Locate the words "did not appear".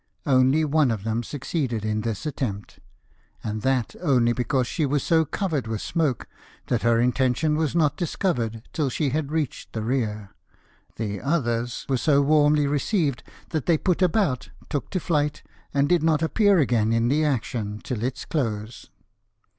15.87-16.57